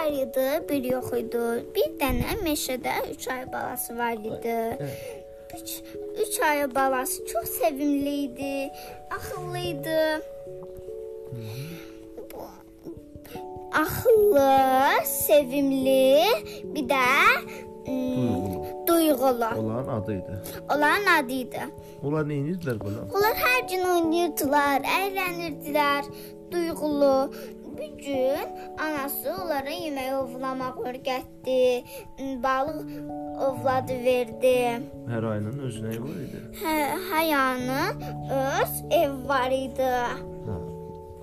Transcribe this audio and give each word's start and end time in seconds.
var 0.00 0.12
idi, 0.12 0.68
bir 0.68 0.84
yox 0.92 1.12
idi. 1.12 1.46
Bir 1.74 1.88
dənə 2.00 2.36
meşədə 2.44 2.94
3 3.12 3.28
ay 3.34 3.44
balası 3.52 3.96
var 3.98 4.12
idi. 4.12 4.58
Üç, 5.56 5.70
üç 6.22 6.40
ay 6.40 6.74
balası 6.74 7.26
çox 7.26 7.48
sevimli 7.48 8.14
idi, 8.24 8.70
axıllı 9.10 9.58
idi. 9.58 10.00
Axıllı, 13.72 15.04
sevimli, 15.04 16.24
bir 16.64 16.88
də 16.88 17.06
Duyğulu. 18.86 19.44
Onların 19.58 20.00
adıydı. 20.00 20.42
Onların 20.74 21.24
adı 21.24 21.32
idi. 21.32 21.60
Onlar 22.02 22.26
nə 22.28 22.36
edirdilər 22.40 22.76
belə? 22.82 23.02
Onlar 23.14 23.38
hər 23.40 23.62
gün 23.70 23.84
oynayırdılar, 23.94 24.86
əylənirdilər, 24.98 26.10
duyğulu. 26.52 27.14
Bir 27.80 27.92
gün 28.04 28.48
anası 28.78 29.32
onlara 29.42 29.72
yemək 29.72 30.10
ovlamaq 30.14 30.80
öyrətdi, 30.84 31.84
balıq 32.44 32.90
ovladı 33.46 33.96
verdi. 34.04 34.52
Hər 35.08 35.26
ayının 35.30 35.62
özünə 35.68 35.94
var 36.02 36.18
idi. 36.26 36.42
Hə, 36.60 36.74
hayanı 37.10 37.84
öz 38.36 38.74
ev 38.98 39.14
var 39.28 39.54
idi. 39.56 39.88
Hə. 40.48 40.58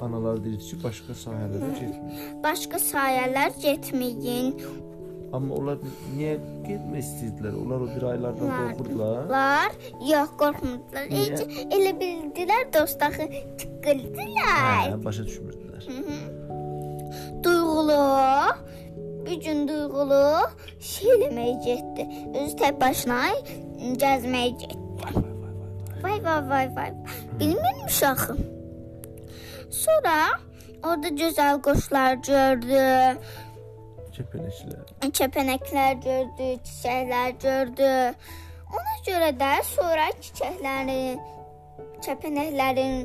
Analar 0.02 0.42
deyir 0.44 0.60
ki, 0.62 0.80
başqa 0.84 1.14
sahələrə 1.22 1.70
getmir. 1.78 2.26
Başqa 2.44 2.82
sayələr 2.82 3.54
getməyin. 3.62 4.52
Amma 5.38 5.56
onlar 5.60 5.78
niyə 6.16 6.38
getmək 6.66 7.04
istəyirdilər? 7.04 7.54
Onlar 7.62 7.86
o 7.86 7.88
bir 7.92 8.08
aylardan 8.14 8.52
qorxurdular. 8.58 9.30
Lar, 9.30 9.78
yox 10.10 10.34
qorxmurdular. 10.42 11.10
Heç 11.14 11.66
elə 11.68 11.94
bildilər 12.02 12.70
dostaxı 12.74 13.30
tıqqıldılar. 13.60 14.86
Hə, 14.88 15.00
başa 15.06 15.28
düşmürdülər. 15.28 15.90
Duyğulu 17.78 18.56
bir 19.26 19.42
gün 19.42 19.68
duyğulu 19.68 20.50
şey 20.80 21.10
eləməyə 21.10 21.54
getdi. 21.66 22.06
Özü 22.40 22.56
tək 22.58 22.80
başına 22.82 23.20
gəzməyə 24.02 24.50
getdi. 24.62 25.22
Vay 26.04 26.18
vay 26.24 26.42
vay 26.50 26.72
vay. 26.76 26.90
Bilmirəm 27.40 27.86
uşağım. 27.86 28.40
Sonra 29.70 30.18
orada 30.84 31.08
gözəl 31.22 31.62
quşlar 31.62 32.18
gördü, 32.26 32.82
Kəpənəklər. 34.18 34.84
kəpənəklər 35.20 35.94
gördü, 36.10 36.48
çiçəklər 36.68 37.32
gördü. 37.46 37.92
Ona 38.74 38.96
görə 39.06 39.34
də 39.44 39.52
sonra 39.76 40.08
çiçəklərin, 40.26 41.22
kəpənəklərin, 42.08 43.04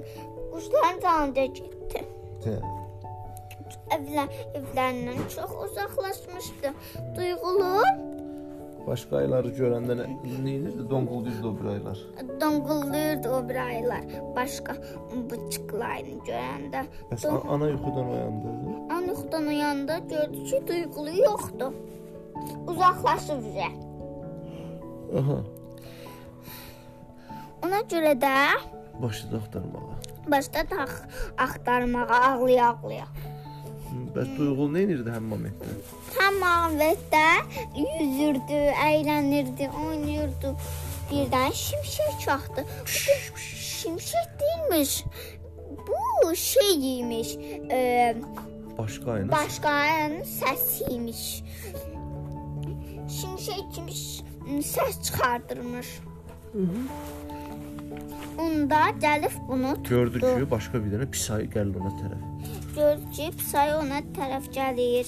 quşların 0.55 1.03
dalınca 1.03 1.45
getdi. 1.45 2.06
Hə. 2.47 2.81
Evlər, 3.96 4.28
evlərindən 4.58 5.22
çox 5.36 5.50
uzaqlaşmışdı. 5.64 6.70
Duyğulu 7.16 7.82
Başqa 8.86 9.16
ayları 9.20 9.48
görəndə 9.54 9.94
nə 10.00 10.04
edirdi? 10.26 10.88
Donqulduyurdu 10.90 11.48
o 11.50 11.54
bir 11.60 11.64
aylar. 11.72 11.98
donqulluyurdu 12.40 13.28
o 13.28 13.48
bir 13.48 13.56
aylar. 13.66 14.00
Başqa 14.36 14.74
bıçıqlarını 15.30 16.16
görəndə. 16.28 16.80
Bəs 17.10 17.26
a- 17.28 17.48
ana 17.54 17.68
yuxudan 17.68 18.10
oyandı. 18.10 18.48
An 18.94 19.00
yuxudan 19.02 19.46
uyanda 19.46 19.98
gördü 19.98 20.44
ki, 20.44 20.62
duyğulu 20.68 21.16
yoxdur. 21.22 21.72
Uzaqlaşıb 22.66 23.42
üzə. 23.50 23.68
Aha. 25.18 25.38
Ona 27.66 27.80
görə 27.92 28.12
də 28.20 28.34
Başladı 29.02 29.36
axtarmağa. 29.36 29.92
başladı 30.30 30.74
ax- 30.84 31.06
axtarmağa, 31.38 32.06
ağlaya-ağlaya. 32.08 33.06
Hı, 33.92 33.98
Bəs 34.14 34.30
duyğul 34.38 34.70
nə 34.74 34.82
edirdi 34.86 35.10
həmin 35.12 35.28
momentdə? 35.34 35.72
Tamam 36.16 36.76
vətdə 36.80 37.25
yüzürdü, 37.76 38.60
əylənirdi, 38.88 39.69
oynayırdı. 39.84 40.54
Birdən 41.10 41.53
şimşək 41.64 42.14
çaxdı. 42.25 42.64
Bu 42.84 43.38
şimşək 43.72 44.28
deyilmiş. 44.41 45.04
Bu 45.88 46.36
şey 46.36 46.98
imiş. 47.00 47.34
E, 47.70 48.16
Başqa 48.78 49.12
ayına. 49.12 49.32
başqanın 49.32 50.22
səsiymiş. 50.38 51.22
Şimşək 53.19 53.62
kimi 53.75 53.92
səs 54.62 55.02
çıxardırmış. 55.04 55.86
Onda 58.42 58.80
gəlib 59.04 59.34
bunu 59.48 59.82
Gördü 59.88 60.20
tutdu. 60.20 60.38
ki, 60.44 60.50
başqa 60.50 60.80
bir 60.84 60.91
dənə 60.94 61.10
pis 61.10 61.26
ay 61.30 61.42
gəlir 61.54 61.76
ona 61.80 61.92
tərəf. 62.00 62.22
Gördü 62.76 63.10
ki, 63.16 63.26
Psay 63.38 63.75
ona 63.75 63.98
tərəf 64.16 64.48
gəlir. 64.56 65.06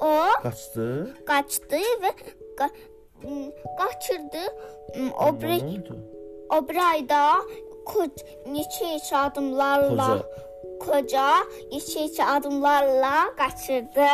O 0.00 0.10
Qaçdı. 0.42 0.88
qaçdı 1.26 1.80
və 2.02 2.10
qa 2.58 2.68
m, 3.24 3.48
qaçırdı. 3.78 4.44
M, 4.96 5.10
O 5.18 5.24
Amma 5.28 5.40
bir 5.42 5.48
nə 5.48 5.72
oldu? 5.78 5.96
o 6.54 6.68
bir 6.68 6.76
ayda 6.90 7.22
koc 7.86 8.22
neçə 8.46 9.16
adımlarla 9.24 10.06
Qoca. 10.06 10.28
koca 10.84 11.26
neçə 11.72 12.22
adımlarla 12.36 13.14
qaçırdı. 13.40 14.06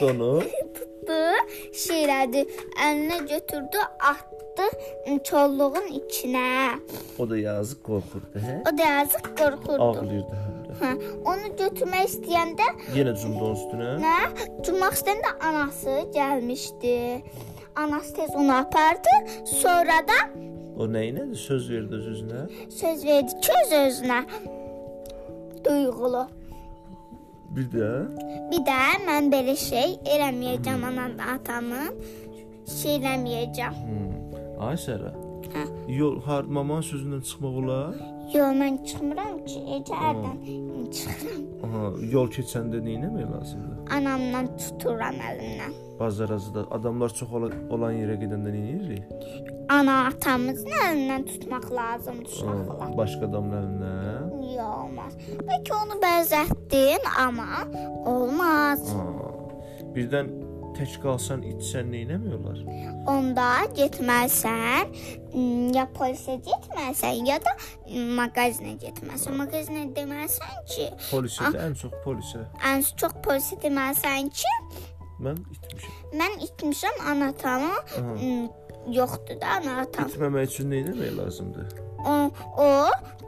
Donu. 0.00 0.42
Tutdu, 1.04 1.46
şeylədi, 1.76 2.42
əlinə 2.80 3.18
götürdü, 3.28 3.80
atdı 4.08 4.66
m, 5.10 5.18
kolluğun 5.28 5.88
içinə. 5.98 6.78
O 7.20 7.26
da 7.28 7.36
yazıq 7.36 7.82
qorxurdu, 7.84 8.40
hə? 8.40 8.54
O 8.70 8.72
da 8.78 8.86
yazıq 8.88 9.26
qorxurdu. 9.36 9.82
Ağlayırdı 9.84 10.38
həm 10.44 10.54
də. 10.68 10.76
Hə, 10.80 10.92
onu 11.28 11.50
götürmək 11.60 12.06
istəyəndə 12.08 12.68
Yenə 12.96 13.12
cumdu 13.20 13.44
onun 13.50 13.58
üstünə. 13.58 13.90
nə? 14.00 14.14
Cummaq 14.64 14.96
istəyəndə 14.96 15.32
anası 15.50 15.98
gəlmişdi. 16.16 16.94
Anası 17.84 18.14
tez 18.16 18.30
onu 18.36 18.56
apardı. 18.56 19.12
Sonra 19.60 20.00
da 20.08 20.18
O 20.78 20.88
nə 20.90 21.04
idi? 21.10 21.26
Söz 21.38 21.68
verdi 21.70 21.94
öz 22.00 22.06
özünə. 22.14 22.46
söz 22.70 23.04
verdi 23.04 23.40
ki, 23.40 23.52
öz 23.64 23.72
özünə 23.82 24.22
duyğulu. 25.64 26.26
Bir 27.56 27.66
də 27.74 27.90
Bir 28.52 28.62
də 28.66 28.78
mən 29.06 29.30
belə 29.32 29.54
şey 29.58 29.98
eləməyəcəm 30.16 30.88
anam 30.90 31.12
atamın. 31.34 31.92
Şey 32.78 32.98
eləməyəcəm. 32.98 33.76
hmm. 33.84 34.60
Ay 34.68 34.76
Sərə. 34.80 35.12
Hə. 35.54 35.62
Yol 35.94 36.20
har 36.26 36.42
mamanın 36.56 36.82
sözündən 36.82 37.22
çıxmaq 37.28 37.56
olar. 37.62 37.94
Yox, 38.34 38.52
mən 38.60 38.78
çıxmıram 38.88 39.34
ki, 39.44 39.58
ecərdən 39.76 40.38
çıxıram. 40.96 41.42
Aha, 41.66 41.82
yol 42.14 42.30
keçəndə 42.32 42.80
nə 42.86 42.94
etmək 42.96 43.26
lazımdır? 43.34 43.82
Anamdan 43.96 44.48
tuturam 44.58 45.18
əlimdən. 45.30 45.74
Bazarada 46.00 46.64
adamlar 46.76 47.14
çox 47.18 47.34
ola, 47.38 47.50
olan 47.70 47.94
yerə 48.00 48.16
gedəndə 48.22 48.54
nə 48.54 48.62
edirik? 48.72 49.04
Ana 49.70 49.98
atamızın 50.08 50.74
əlindən 50.88 51.28
tutmaq 51.28 51.68
lazımdır 51.78 52.32
uşaqlar. 52.32 52.96
Başqa 52.98 53.28
adamın 53.28 53.58
əlindən. 53.60 54.03
Yox, 54.64 54.78
olmaz. 54.80 55.12
Bəlkə 55.48 55.74
onu 55.82 55.98
bəzətdin, 56.02 57.04
amma 57.20 57.64
olmaz. 58.08 58.80
Aa, 58.96 59.30
Birdən 59.94 60.30
tək 60.74 60.96
qalsan, 61.04 61.44
içsən 61.46 61.90
nə 61.92 62.00
etmək 62.06 62.32
olar? 62.38 62.62
Onda 63.12 63.48
getməsən, 63.76 64.90
m, 65.36 65.70
ya 65.76 65.84
polisə 65.94 66.38
getməsən, 66.48 67.20
ya 67.28 67.36
da 67.44 67.52
m, 67.86 68.08
mağazinə 68.18 68.72
getməsən. 68.82 69.36
Mağazinə 69.38 69.84
deməsən 69.94 70.56
ki, 70.72 70.88
Polisə 71.12 71.52
də 71.54 71.62
ən 71.68 71.76
çox 71.78 71.94
polisə. 72.06 72.42
ən 72.72 72.82
çox 73.04 73.14
polisə 73.26 73.60
deməsən 73.62 74.32
ki, 74.34 74.56
Mən 75.22 75.38
itmişəm. 75.54 75.92
mən 76.18 76.32
itmişəm 76.48 76.96
anatamı, 77.12 77.70
Aha. 78.00 78.14
Yoxdur 78.92 79.40
da 79.40 79.56
anatam. 79.60 80.08
İtməmək 80.08 80.52
üçün 80.52 80.70
nə 80.70 80.84
etmək 80.84 81.16
lazımdır? 81.18 81.80
O, 82.04 82.14
o 82.60 82.68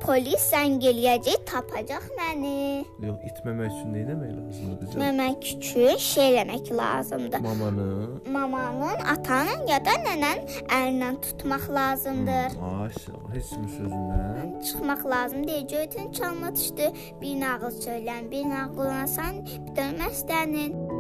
polis 0.02 0.42
zəng 0.50 0.82
eləyəcək, 0.84 1.46
tapacaq 1.48 2.04
məni. 2.19 2.84
Yox, 3.00 3.22
itməmək 3.30 3.70
üçün 3.72 3.94
nə 3.94 4.02
etmək 4.04 4.34
lazımdır 4.36 4.80
qızım? 4.82 5.00
Məmək 5.00 5.46
üçün 5.54 6.02
şey 6.06 6.28
eləmək 6.34 6.72
lazımdır. 6.76 7.40
Mamanı. 7.46 7.86
Mamanın, 8.34 9.00
atanın 9.14 9.64
ya 9.70 9.80
da 9.86 9.96
nənənin 10.04 10.69
əlindən 10.78 11.20
tutmaq 11.25 11.64
lazımdır. 11.78 12.58
Sağ 12.58 13.16
ol. 13.16 13.25
Heç 13.32 13.50
mi 13.62 13.72
sözündən? 13.78 14.52
Çıxmaq 14.69 15.06
lazım 15.14 15.48
deyil. 15.48 15.66
Göydən 15.72 16.12
çalma 16.12 16.52
düşdü. 16.56 16.92
Bir 17.20 17.40
nağıl 17.40 17.72
söylən, 17.80 18.30
bir 18.30 18.44
nağıl 18.52 18.78
onasan, 18.86 19.40
bir 19.46 19.72
dönməz 19.80 20.26
dənin. 20.28 20.95